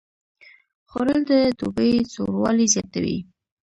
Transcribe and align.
خوړل 0.91 1.21
د 1.29 1.31
دوبي 1.59 1.91
سوړوالی 2.13 2.65
زیاتوي 2.73 3.17